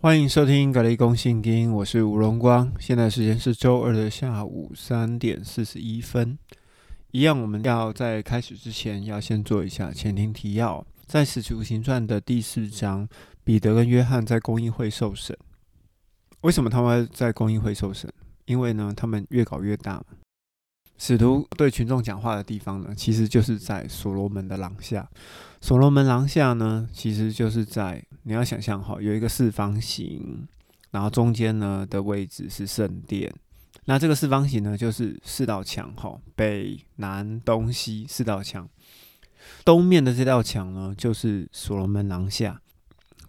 [0.00, 2.72] 欢迎收听《格雷公信经》，我是吴荣光。
[2.78, 6.38] 现在时间是周二的下午三点四十一分。
[7.10, 10.86] 一样，我们要在开始之前，要先做一下前庭提要。
[11.06, 13.08] 在《使徒行传》的第四章，
[13.42, 15.36] 彼得跟约翰在公议会受审。
[16.42, 18.08] 为什么他们在公议会受审？
[18.44, 20.00] 因为呢，他们越搞越大。
[20.98, 25.08] 使徒对群众讲话的地方呢，其实就是在所罗门的廊下。
[25.60, 30.46] 所罗门廊下呢，其实就是在你要想象哈，有一个四方形，
[30.90, 33.32] 然后中间呢的位置是圣殿。
[33.84, 38.68] 那这个四方形呢，就是四道墙哈，北南东西四道墙。
[39.64, 42.60] 东面的这道墙呢，就是所罗门廊下。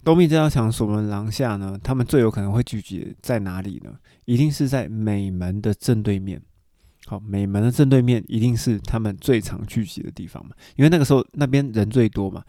[0.03, 3.93] 东面这道墙，所罗门廊下呢，他们最有可能会聚集在哪里呢？
[4.25, 6.41] 一定是在美门的正对面。
[7.09, 12.43] 好，美门的正对面一定是他们最常聚集的地方嘛，因为那个时候那边人最多嘛。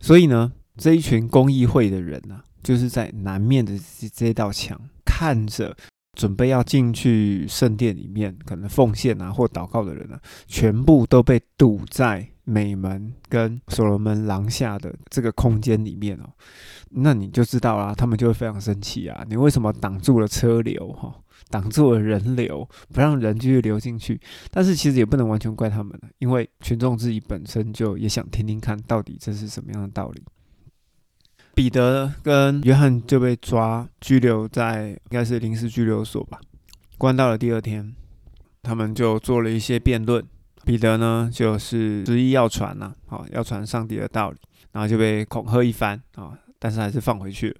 [0.00, 5.76] 所以呢，这一群公益会的人呢，就是在南面的这这道墙，看着
[6.14, 16.30] 准备要进去圣殿里面，可能奉献啊或祷告的人呢，全部都被堵在美门跟所罗门廊下的这个空间里面哦。
[16.92, 19.22] 那你就知道啦，他们就会非常生气啊！
[19.28, 20.90] 你为什么挡住了车流？
[20.94, 21.14] 哈？
[21.50, 24.20] 挡住了人流，不让人继续流进去。
[24.50, 30.22] 但是其实也不能完全怪他们了，因为群众自己本身就也想听听看到底这是什么样的道理。
[31.54, 36.38] 彼得跟约翰就被抓拘留在应该是临时拘留所吧，
[36.96, 37.94] 关到了第二天，
[38.62, 40.24] 他们就做了一些辩论。
[40.64, 44.36] 彼得呢就是执意要传呐，好要传上帝的道理，
[44.72, 46.38] 然后就被恐吓一番啊。
[46.58, 47.56] 但是还是放回去了。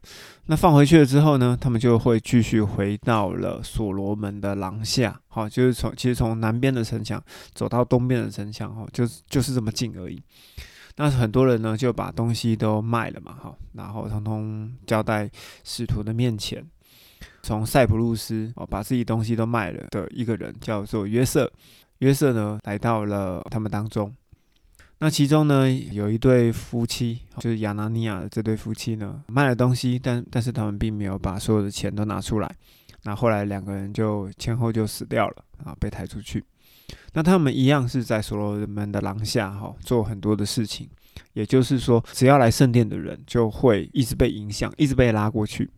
[0.46, 5.20] 那放回去了之后呢，他们就会继续回到了所罗门的廊下。
[5.28, 7.22] 好，就是从其实从南边的城墙
[7.54, 10.22] 走到东边的城墙，哈，就就是这么近而已。
[10.96, 15.30] 那很多人呢就把东西都卖了嘛，哈，然后通通交代
[15.62, 16.64] 使徒的面前。
[17.42, 21.50] 从塞浦路斯哦，把自己东西都卖了的一个人叫做约瑟。
[21.98, 24.12] 约瑟呢来到了他们当中。
[25.00, 32.56] 那其中呢，有一对夫妻，就是亚拿尼亚的这对夫妻呢，卖了东西，但但是他们并没有把所有的钱都拿出来。
[33.04, 36.44] 那后来两个人就前后就死掉了啊，被抬出去。
[37.12, 40.88] 那他们一样是在所罗门的廊下哈，做很多的事情。
[41.32, 45.70] 也就是说，只要来圣殿的人，就会一直被影响，一直被拉过去。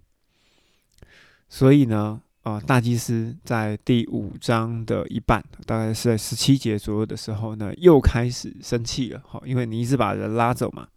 [1.48, 2.22] 所以呢。
[2.42, 9.22] 啊，大祭司在第五章的一半，大概是在十七节左右的时候呢，又开始生气了。
[9.26, 10.88] 好，因为你一直把人拉走嘛，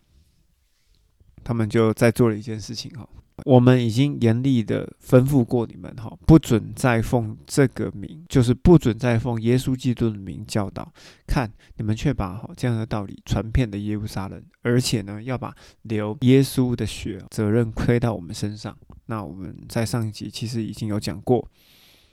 [1.44, 2.90] 他们就在做了一件事情。
[2.92, 3.06] 哈，
[3.44, 10.94] 我们已经严厉的吩咐过你们，哈，不准再奉这个名，就是不准再奉耶稣基督的名教导。
[11.28, 18.78] 看你们却把哈这样的道理传遍的耶路撒冷，而且呢，要把流耶稣的血责任推到我们身上。
[19.06, 21.48] 那我们在上一集其实已经有讲过，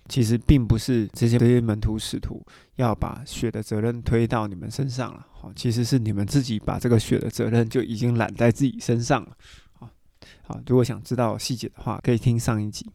[0.09, 2.45] 其实并不是这些这些门徒使徒
[2.77, 9.37] 要把血的责任推到你们身上了，好，其实是你们自己把这个血的责任就已经揽在自己身上了，
[9.73, 9.89] 好，
[10.43, 12.91] 好，如果想知道细节的话，可以听上一集。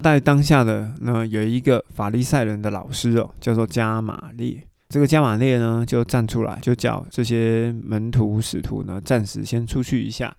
[0.00, 4.66] 在当下的呢，有一个法利赛人的老师哦，叫做加玛列。
[4.92, 10.36] 这个加玛列呢，就站出来，就叫这些门徒使徒呢，暂时先出去一下，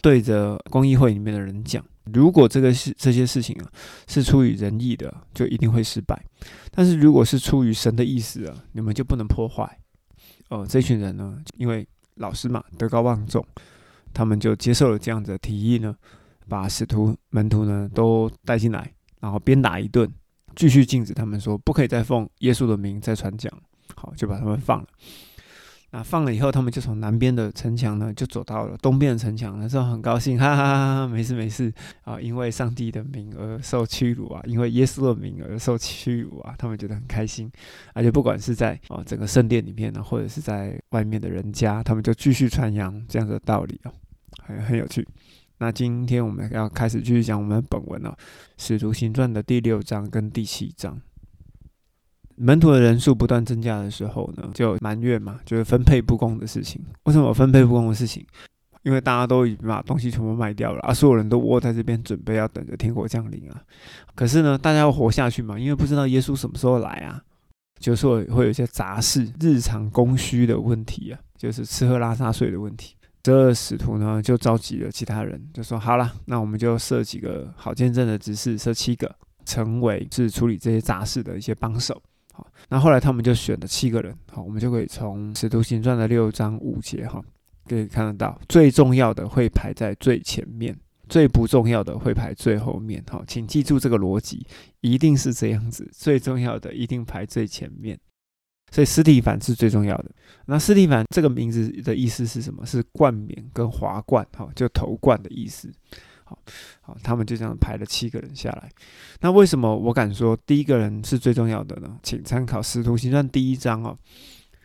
[0.00, 3.66] 对着公益会里面的人讲：如果这个事这些事情啊
[4.06, 6.14] 是出于仁义的，就一定会失败；
[6.70, 9.76] 但是如果是出于神的意思啊，你们就不能破坏。
[10.50, 11.84] 哦，这群人呢，因为
[12.14, 13.44] 老师嘛德高望重，
[14.14, 15.92] 他们就接受了这样的提议呢，
[16.48, 18.88] 把使徒门徒呢都带进来，
[19.18, 20.08] 然后鞭打一顿，
[20.54, 23.52] 继续禁止他们说不可以再奉耶稣的名再传讲。
[23.96, 24.86] 好，就把他们放了。
[25.92, 29.58] 那放了以后，他们就从南边的城墙呢，就走到了东边的城墙。
[29.58, 37.50] 那时候很高兴，哈哈哈哈，没事没事啊，因为上帝的名而受屈辱啊，因为耶稣的名而受屈辱啊，他们觉得很开心。
[37.94, 43.92] 而且不管是在哦整个圣殿里面呢，或者是在外面的人家，他们就继续传扬这样的道理哦，
[44.42, 45.06] 很很有趣。
[45.58, 48.10] 那今天我们要开始继续讲我们本文了，
[48.58, 51.00] 《使徒行传》的第六章跟第七章。
[52.36, 56.80] 门徒的人数不断增加的时候呢，就埋怨嘛，就是分配不公的事情。
[57.04, 58.24] 为什么分配不公的事情？
[58.82, 63.60] 因为大家都已经把东西全部卖掉了啊，所有人都窝在这边，准备要等着天国降临啊。
[64.14, 67.20] 可是呢，大家要活下去嘛，因为不知道耶稣什么时候来啊，
[67.80, 72.94] 就说会有一些杂事、日常供需的问题啊，就是吃喝拉撒睡的问题。
[73.24, 79.12] 这使徒呢就召集了其他人，就说好了，那我们就设几个好见证的执事，设七个，
[79.44, 82.00] 成为是处理这些杂事的一些帮手。
[82.36, 87.24] 好，那后来他们就选了七个人，好，我们就可以从《使徒行传》的六章五节哈，
[87.66, 90.76] 可以看得到最重要的会排在最前面，
[91.08, 93.02] 最不重要的会排最后面。
[93.08, 94.46] 好，请记住这个逻辑，
[94.82, 97.98] 一定是这样子，最重要的一定排最前面。
[98.70, 100.10] 所以斯蒂凡是最重要的。
[100.44, 102.66] 那斯蒂凡这个名字的意思是什么？
[102.66, 105.72] 是冠冕跟华冠，哈，就头冠的意思。
[106.28, 106.36] 好，
[106.80, 108.68] 好，他们就这样排了七个人下来。
[109.20, 111.96] 那为什么我敢说第一个人是最重要的呢？
[112.02, 113.96] 请参考《使徒行传》第一章哦，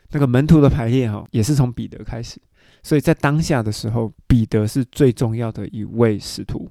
[0.09, 2.41] 那个门徒的排列哈，也是从彼得开始。
[2.81, 6.67] 所以在当下的时候，彼得是最重要的一位使徒。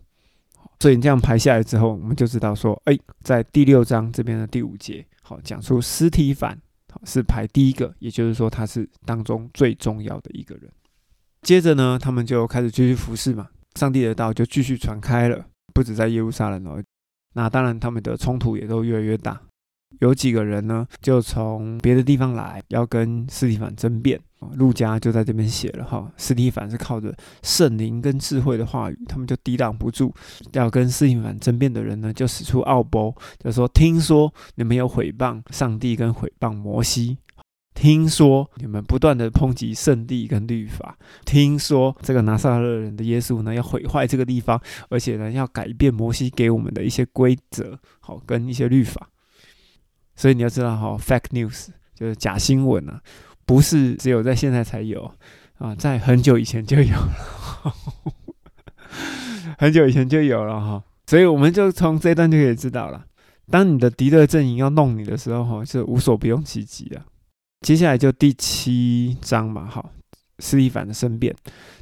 [0.81, 6.59] 所以你这样排下来之后，我们就知道说，哎，在第六章这边的第五节，好，讲出斯提凡，
[6.91, 10.69] 好是排第一个，也就是说他是当中最重要的一个人。
[11.43, 13.49] 接着呢，他们就开始继续服侍嘛。
[13.75, 16.83] 上帝的道就继续传开了，不止在耶路撒冷哦。
[17.35, 19.41] 那当然，他们的冲突也都越来越大。
[20.01, 24.21] 有几个人呢，就从别的地方来，要跟斯蒂凡争辩。
[24.55, 30.11] 路加就在这边写了哈，斯蒂凡是靠着圣灵跟智慧的话语，他们就抵挡不住
[30.53, 37.19] 要跟斯蒂凡争辩的人呢，就使出奥波，就说：听说你们有毁谤上帝跟毁谤摩西。
[37.73, 49.09] 听说你们不断的抨击圣地跟律法，听说这个拿撒勒人的耶稣呢要毁坏这个地方，而且呢要改变摩西给我们的一些规则，好跟一些律法。
[50.15, 53.01] 所以你要知道哈，fake news 就是假新闻啊，
[53.47, 55.11] 不是只有在现在才有
[55.57, 57.75] 啊，在很久以前就有了，
[59.59, 60.85] 很久以前就有了哈。
[61.07, 63.07] 所以我们就从这段就可以知道了，
[63.51, 67.07] 当你的敌对阵营要弄你的时候哈，是无所不用其极啊。
[67.61, 69.93] 接下来就第七章嘛，好，
[70.39, 71.35] 斯蒂凡的申辩。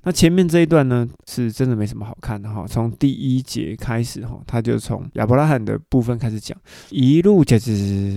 [0.02, 2.66] 那前面这一段呢，是真的没什么好看的哈。
[2.66, 6.58] 从第一节开始哈，他就从亚伯拉罕的部分开始讲，
[6.90, 7.76] 一路讲讲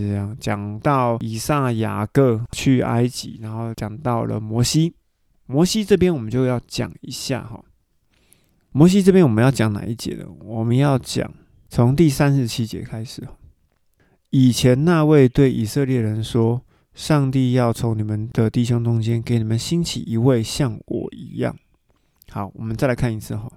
[0.10, 4.96] 讲讲到以撒、雅各去埃及，然后讲到了摩西。
[5.46, 7.64] 摩西这边我们就要讲一下哈。
[8.72, 10.26] 摩西这边我们要讲哪一节呢？
[10.44, 11.32] 我们要讲
[11.70, 13.22] 从第三十七节开始。
[14.32, 16.64] 以前那位对以色列人说。
[16.94, 21.56] 上帝要从你们的弟兄中间给你们兴起一位像我一样。
[22.30, 23.52] 好，我们再来看一次哈。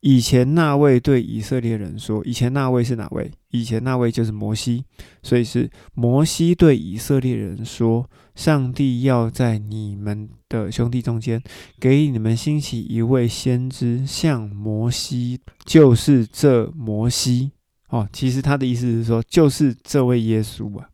[0.00, 3.30] 以前那位对以色列人说：“以前那位是哪位？
[3.50, 4.84] 以前那位就是摩西。
[5.22, 11.42] 所以是摩西对以色列人说：上帝要在你们的兄弟中间
[11.80, 17.52] 给你们兴起一位先知，像摩西，就是这摩西。
[17.88, 20.88] 哦，其实他的意思是说，就是这位耶稣啊。”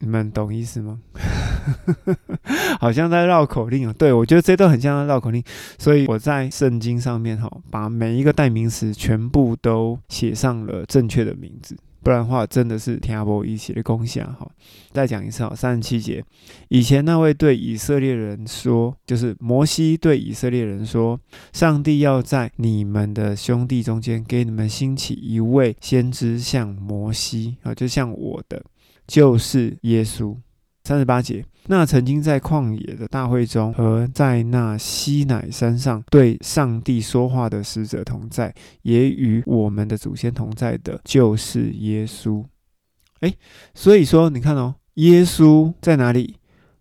[0.00, 1.00] 你们懂意思吗？
[2.80, 3.94] 好像在绕口令哦。
[3.98, 5.42] 对，我觉得这都很像在绕口令，
[5.78, 14.48] 所以我在圣经上面哈，把每一个代名词全部都写上了正确的名字，不然的话真的是天不一起的功效哈。
[14.92, 16.24] 再讲一次哈，三十七节，
[16.68, 21.20] 以前那位对以色列人说，就是摩西对以色列人说，
[21.52, 28.64] 上帝要在你们的兄弟中间给你们兴起一位先知，像摩西啊，就像我的。
[29.08, 30.36] 就是耶稣，
[30.84, 31.44] 三十八节。
[31.66, 42.44] 那曾经在旷野的大会中，和在那西乃山上对上帝说话的使者同在，也与我们的祖先同在的，就是耶稣。
[43.20, 43.34] 哎，
[43.74, 46.36] 所以说你看哦，耶稣在哪里？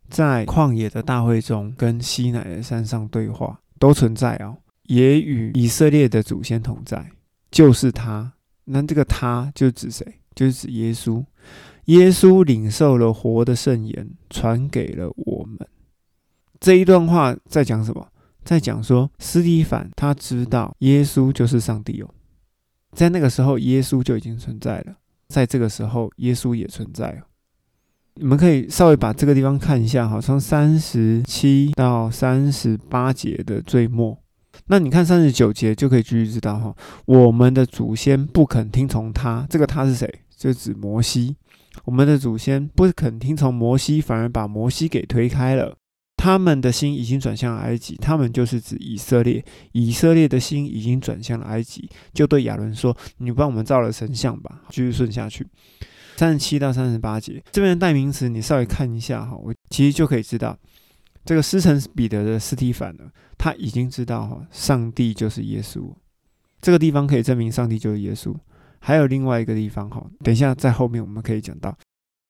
[0.09, 7.11] 在旷野的大会中，跟西乃山上对话，都存在哦，也与以色列的祖先同在，
[7.51, 8.31] 就是他。
[8.63, 10.05] 那这个他就指谁？
[10.33, 11.21] 就是指耶稣。
[11.87, 15.67] 耶稣领受了活的圣言，传给了我们。
[16.59, 18.07] 这一段话在讲什么？
[18.43, 22.09] 在讲说，斯蒂凡他知道耶稣就是上帝哦。
[22.91, 24.93] 在那个时候，耶稣就已经存在了；
[25.27, 27.21] 在这个时候，耶稣也存在了。
[28.15, 34.17] 你们可以稍微把这个地方看一下哈，从三十七到三十八节的最末。
[34.65, 36.75] 那你看三十九节就可以继续知道哈，
[37.05, 40.11] 我们的祖先不肯听从他，这个他是谁？
[40.35, 41.35] 就指摩西。
[41.87, 45.73] 我们的祖先不肯听从摩西，反而把摩西给推开了。
[46.17, 49.41] 他们的心已经转向了埃及，他们就是指以色列。
[49.71, 55.47] 以色列的心已经转向了埃及，就对亚伦说：“你帮我们造了神像吧。”继续顺下去，
[56.17, 60.57] 三十七到三十八节这边的代名词，你稍微看一下哈，我其实就可以知道，
[61.23, 63.05] 这个师承彼得的斯提凡呢，
[63.37, 65.89] 他已经知道哈，上帝就是耶稣。
[66.59, 68.35] 这个地方可以证明上帝就是耶稣。
[68.79, 71.75] 还有另外一个地方哈，等一下在后面我们可以讲到，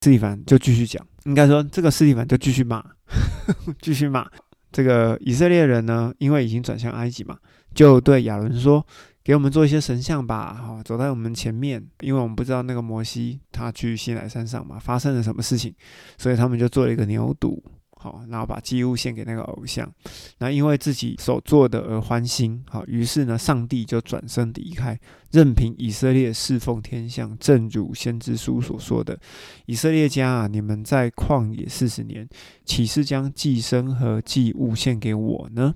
[0.02, 2.84] 斯蒂凡就继续讲，应该说这个斯蒂凡就继续骂，
[3.82, 4.28] 继续骂。
[4.72, 7.38] 这个以色列人呢，因为已经转向埃及嘛，
[7.74, 8.86] 就对亚伦说，
[9.24, 15.74] 给我们做一些神像吧，哈，走在我们前面，因为我们不知道那个摩西他去西奈山上嘛，发生了什么事情，
[16.18, 17.60] 所以他们就做了一个牛犊，
[18.00, 19.92] 好，然后把祭物献给那个偶像，
[20.38, 25.00] 那因为自己所做的而欢心，好，于是呢，上帝就转身离开，
[25.32, 29.20] 任凭以色列侍奉天象，正如先知书所说的
[29.66, 32.28] ：“以色列家啊，你们在旷野四十年，
[32.66, 35.74] 岂是将祭牲和祭物献给我呢？”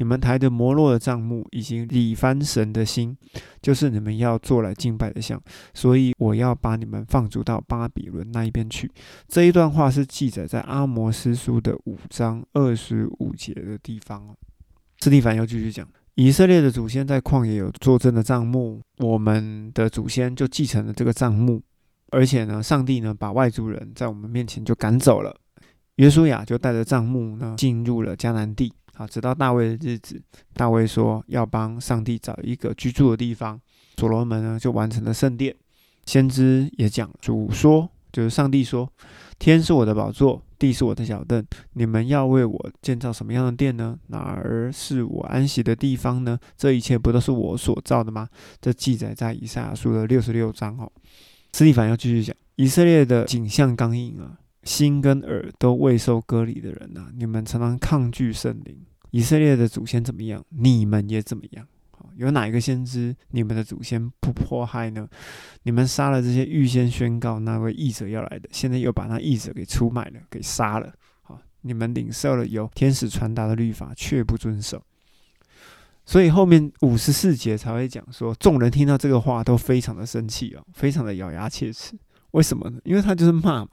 [0.00, 3.14] 你们抬着摩洛的帐幕，以及李翻神的心，
[3.60, 5.38] 就是你们要做来敬拜的像，
[5.74, 8.90] 所以我要把你们放逐到巴比伦那一边去。
[9.28, 14.34] 这一段话是记载在阿摩斯书的五章二十五节的地方。
[15.00, 21.62] 斯蒂凡又继续讲，以色列的祖先在旷野有作证的帐幕，我们的祖先就继承了这个帐幕，
[22.10, 25.36] 而且呢，上帝呢把外族人在我们面前就赶走了，
[25.96, 28.72] 约书亚就带着帐幕呢进入了迦南地。
[29.00, 30.20] 啊，直到大卫的日子，
[30.52, 33.58] 大卫说要帮上帝找一个居住的地方，
[33.96, 35.56] 所罗门呢就完成了圣殿。
[36.04, 38.92] 先知也讲，主说就是上帝说，
[39.38, 41.42] 天是我的宝座，地是我的脚凳，
[41.72, 43.98] 你们要为我建造什么样的殿呢？
[44.08, 46.38] 哪儿是我安息的地方呢？
[46.58, 48.28] 这一切不都是我所造的吗？
[48.60, 50.92] 这记载在以赛亚书的六十六章哦。
[51.54, 58.76] 斯蒂凡要继续讲，以色列的景象刚硬啊，心跟耳都未受割礼的人呐，你们常常抗拒圣灵。
[59.10, 61.66] 以色列的祖先怎么样，你们也怎么样。
[62.16, 65.08] 有哪一个先知你们的祖先不迫害呢？
[65.62, 70.92] 你们杀了这些预先宣告那位义者要来的，现在又把那义者给出卖了，给杀了。
[71.22, 74.82] 好，你们领受了由天使传达的律法，却不遵守。
[76.04, 81.96] 所以后面五十四节才会讲说，众人听到这个话都非常的生气哦，非常的咬牙切齿。
[82.32, 82.80] 为什么呢？
[82.84, 83.68] 因为他就是骂嘛。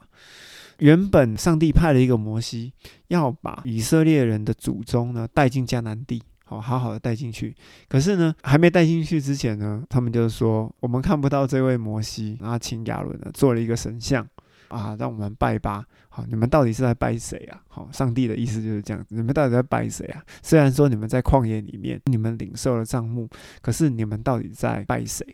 [0.78, 2.72] 原本上帝派了一个摩西，
[3.08, 7.54] 要把以色列人的祖宗呢带进迦南地，好好好的带进去。
[7.88, 14.26] 可是呢，还没带进去之前呢，他们就说，我们看不到这位摩西，然后请亚伦呢做了一个神像
[14.68, 15.84] 啊，让我们拜吧。
[16.08, 17.60] 好，你们到底是在拜谁啊？
[17.68, 20.22] 好，上帝的意思就是这样子，你们到底在拜谁啊？
[20.42, 23.28] 虽然说你们在旷野里面，你们领受了帐幕，
[23.60, 25.26] 可是你们到底在拜谁？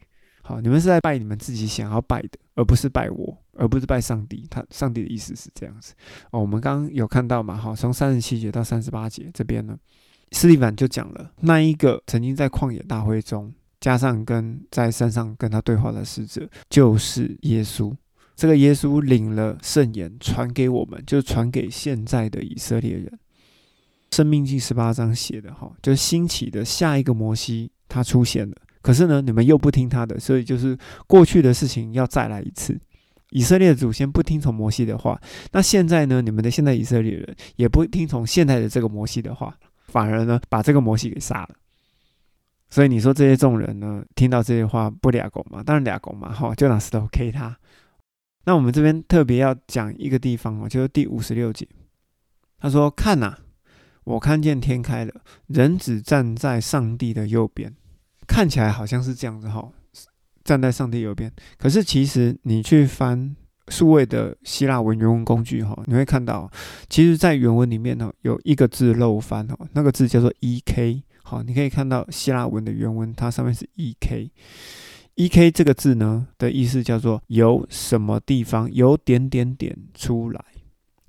[0.47, 4.47] 好，你们是在拜你们自己想要拜的，而不是拜我，而不是拜上帝。
[4.51, 5.95] 他上帝的意思是这样子
[6.33, 6.41] 哦。
[6.41, 7.57] 我们刚刚有看到嘛？
[7.57, 9.75] 好，从三十七节到三十八节这边呢，
[10.33, 17.91] 斯蒂凡就讲了那一个曾经在旷野大会中，加上跟在山上跟他对话的使者，就是耶稣。
[18.37, 23.19] 这个耶稣领了圣言传给我们，就传给现在的以色列人。
[24.11, 28.55] 生命记十八章写的哈，就是兴起的下一个摩西，他出现了。
[28.85, 30.77] 可是呢，你们又不听他的，所以就是
[31.07, 32.79] 过去的事情要再来一次。
[33.31, 35.19] 以色列的祖先不听从摩西的话，
[35.53, 41.55] 那现在呢，你们的现在以色列人也不听从现在的这个摩西的话，反而呢把这个摩西给杀了。
[42.69, 45.63] 所以你说这些众人呢，听到这些话不俩狗嘛？
[45.63, 47.57] 当然俩狗嘛，哈，就拿石头 K 他。
[48.45, 51.67] 那我们这边特别要讲一个地方哦，就是第五十六节，
[52.59, 53.39] 他说：“看呐，
[54.05, 57.75] 我看见天开了，人子站在上帝的右边。”
[58.27, 59.69] 看起来好像是这样子哈，
[60.43, 61.33] 站在上帝右边。
[61.59, 63.35] 可是其实你去翻
[63.69, 66.51] 数位的希腊文原文工具哈，你会看到，
[66.89, 71.03] 其实，在原文里面呢，有一个字漏翻哦，那个字叫做 e k。
[71.23, 74.31] 好，你可以看到希腊文的原文，它上面是 e k。
[75.15, 80.45] e k 这个字呢的意思叫做由什么地方由点点点出来，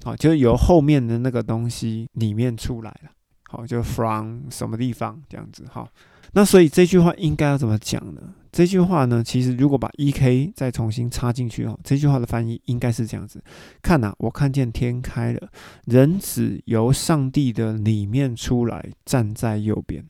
[0.04, 3.10] 好，就是由后面的那个东西里面出来了。
[3.50, 5.90] 好，就 from 什么地方这样子哈。
[6.36, 8.22] 那所以这句话应该要怎么讲呢？
[8.52, 13.42] 这句话呢，其实如果把 E K 再重新插进去哦，这句话的翻译应该是这样子：
[13.82, 15.50] 看呐，我看见天开了，
[15.86, 20.06] 人子由上帝的里面出来，站在右边。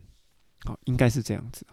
[0.63, 1.63] 好，应该是这样子。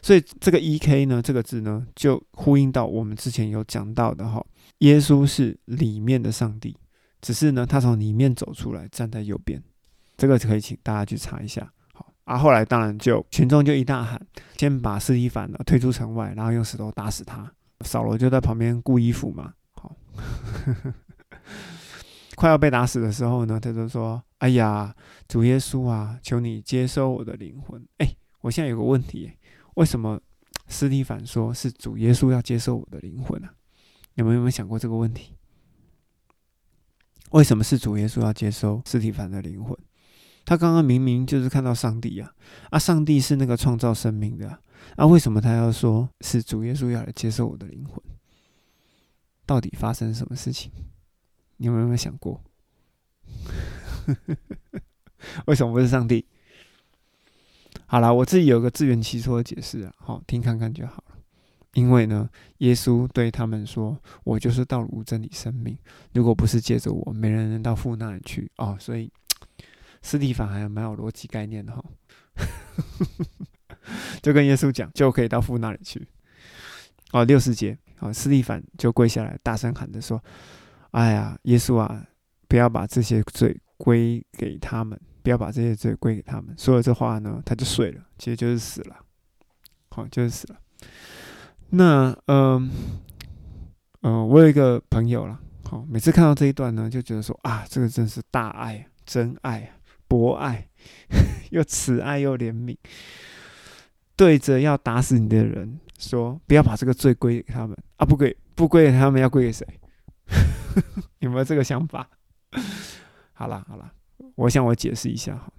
[0.00, 4.42] 所以这个 E K 呢，这个字呢，就呼应到我们之前有讲到的哈，
[4.78, 6.74] 耶稣是里面的上帝，
[7.20, 9.62] 只是呢，他从里面走出来，站在右边。
[10.16, 11.70] 这个可以请大家去查一下。
[12.28, 14.20] 啊，后来当然就群众就一大喊，
[14.58, 17.50] 先把斯蒂凡呢推出城外，然后用石头打死他。
[17.80, 19.54] 扫罗就在旁边顾衣服嘛。
[19.72, 19.96] 好，
[22.36, 24.94] 快要被打死的时候呢，他就说：“哎呀，
[25.26, 29.32] 主耶稣啊，求你接收我的灵魂。”哎，我现在有个问题，
[29.76, 30.20] 为什么
[30.66, 33.48] 斯蒂凡说是主耶稣要接受我的灵魂呢？
[34.16, 35.32] 你们有没有想过这个问题？
[37.30, 39.74] 为什么是主耶稣要接收斯蒂凡的灵魂？
[40.48, 42.32] 他刚刚明明就是看到上帝呀，
[42.70, 44.58] 啊，上帝是那个创造生命的，
[44.96, 48.02] 啊，为什么他要说是主耶稣要来接受我的灵魂？
[49.44, 50.72] 到底发生什么事情？
[51.58, 52.42] 你有没有想过？
[55.44, 56.24] 为什么不是上帝？
[57.84, 61.18] 好了，我自己有个自圆其说的解释啊，好听看看就好了。
[61.74, 65.76] 因为呢，耶稣对他们说：“我就是道路、真理、生命。
[66.14, 69.12] 如果不是借着我，没人能到父那里去。”哦，所以
[70.02, 71.82] 斯蒂凡还蛮有逻辑概念的哈，
[74.22, 76.06] 就跟耶稣讲，就可以到父那里去。
[77.12, 80.22] 哦，六十节，哦，斯蒂凡就跪下来，大声喊着说
[80.92, 82.06] ：“哎呀，耶稣啊，
[82.46, 88.96] 不要把这些罪归给他们，不要把这些罪归给他们。”说了这话呢，他就睡了，其实就是死了。
[89.88, 90.56] 好，就是死了。
[91.70, 92.70] 那，嗯，
[94.02, 99.77] 嗯，我有一个朋友了，好，每次看到这一段呢，就觉得说啊，这个真是大爱，真爱啊，
[100.08, 100.68] 博爱，
[101.50, 102.76] 又慈爱又怜悯，
[104.16, 109.66] 对着要打死你的人说，不要把这个罪归给他们啊，不归不归给他们，要归给谁？
[111.20, 112.08] 有没有这个想法？
[113.32, 113.92] 好了好了，
[114.34, 115.52] 我想我解释一下哈。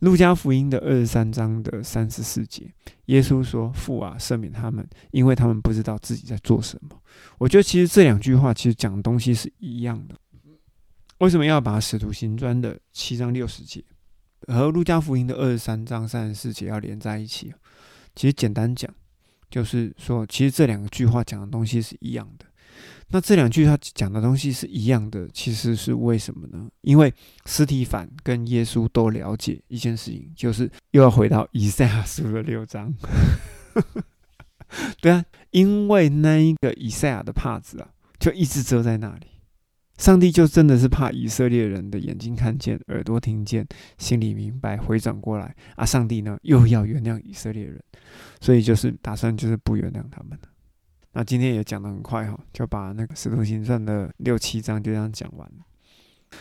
[0.00, 2.70] 路加福音的二十三章的三十四节，
[3.06, 7.00] 耶稣说：“父啊，赦免他们，因为他们不知道自己在做什么。”
[7.38, 10.14] 我觉得其实这两句话其实讲的东西是一样的。
[11.18, 13.82] 为什么要把使徒行传的七章六十节
[14.48, 17.54] 和路加福音的二十三章三十四节要连在一起？
[18.14, 18.92] 其实简单讲，
[19.50, 22.44] 就是说，其实这两句话讲的东西是一样的。
[23.08, 26.68] 那这两句他讲的东西是一样的，其实是为什么呢？
[26.82, 27.12] 因为
[27.46, 32.92] 斯提凡跟耶稣都了解一件事情，就是又要回到以赛亚书的六章。
[35.00, 39.26] 对啊，因为那一个以赛亚的帕子啊，就一直遮在那里。
[39.96, 43.66] 上帝就真的是怕以色列人的眼睛看见，耳朵听见，
[43.98, 45.86] 心里明白，回转过来啊！
[45.86, 47.82] 上帝呢又要原谅以色列人，
[48.40, 50.38] 所以就是打算就是不原谅他们。
[51.12, 55.50] 那今天也讲得很快哈，就把那个《使徒行传》的六七章就这样讲完。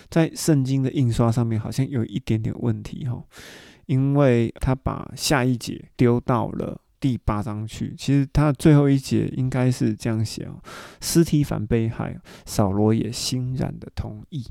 [0.10, 3.24] 在圣经的印刷上面好像有一点点问题哈，
[3.86, 7.94] 因为他把下一节丢到了第八章去。
[7.96, 10.60] 其实他最后一节应该是这样写哦：
[11.02, 14.44] 尸体反被害，扫罗也欣然的同意。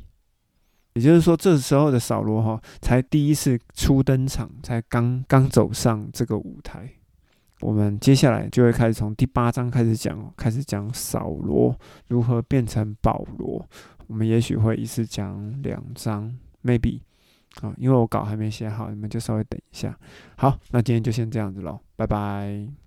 [0.92, 6.88] 也就是说，这时候的扫罗哈才第一次初登场，才刚刚走上这个舞台。
[7.60, 13.68] 我们接下来就会开始从第八章开始讲，开始讲扫罗如何变成保罗。
[14.06, 17.00] 我们也许会一次讲两章，maybe
[17.62, 19.96] 啊，因为我稿还没写好，你们就稍微等一下。
[20.36, 22.83] 好，那今天就先这样子喽，拜拜。